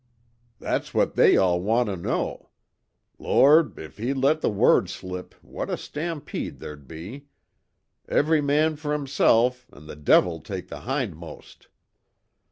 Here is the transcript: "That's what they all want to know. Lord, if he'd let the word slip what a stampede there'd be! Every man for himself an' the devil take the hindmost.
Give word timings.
"That's 0.57 0.95
what 0.95 1.13
they 1.13 1.37
all 1.37 1.61
want 1.61 1.85
to 1.87 1.95
know. 1.95 2.49
Lord, 3.19 3.77
if 3.77 3.99
he'd 3.99 4.15
let 4.17 4.41
the 4.41 4.49
word 4.49 4.89
slip 4.89 5.35
what 5.43 5.69
a 5.69 5.77
stampede 5.77 6.57
there'd 6.59 6.87
be! 6.87 7.27
Every 8.09 8.41
man 8.41 8.77
for 8.77 8.93
himself 8.93 9.67
an' 9.71 9.85
the 9.85 9.95
devil 9.95 10.39
take 10.39 10.69
the 10.69 10.79
hindmost. 10.81 11.67